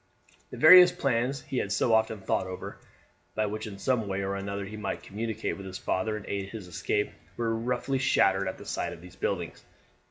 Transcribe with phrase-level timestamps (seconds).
[0.49, 2.79] The various plans he had so often thought over,
[3.35, 6.49] by which, in some way or other, he might communicate with his father and aid
[6.49, 9.63] his escape, were roughly shattered at the sight of these buildings.